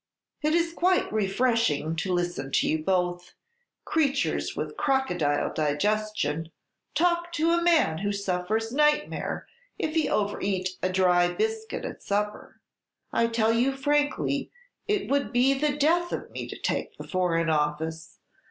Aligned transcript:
"It 0.41 0.55
is 0.55 0.73
quite 0.73 1.13
refreshing 1.13 1.95
to 1.97 2.11
listen 2.11 2.51
to 2.53 2.67
you 2.67 2.83
both 2.83 3.35
creatures 3.85 4.55
with 4.55 4.75
crocodile 4.75 5.53
digestion 5.53 6.49
talk 6.95 7.31
to 7.33 7.51
a 7.51 7.61
man 7.61 7.99
who 7.99 8.11
suffers 8.11 8.71
nightmare 8.71 9.45
if 9.77 9.93
he 9.93 10.09
over 10.09 10.41
eat 10.41 10.69
a 10.81 10.89
dry 10.91 11.27
biscuit 11.31 11.85
at 11.85 12.01
supper. 12.01 12.61
I 13.13 13.27
tell 13.27 13.53
you 13.53 13.73
frankly, 13.73 14.49
it 14.87 15.07
would 15.07 15.31
be 15.31 15.53
the 15.53 15.77
death 15.77 16.11
of 16.11 16.31
me 16.31 16.47
to 16.47 16.57
take 16.59 16.97
the 16.97 17.07
Foreign 17.07 17.51
Office. 17.51 18.17